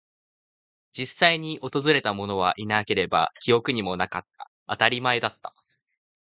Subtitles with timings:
[0.93, 4.49] 実際に訪れたものはいなければ、記憶にもなかった。
[4.65, 5.53] 当たり前だった。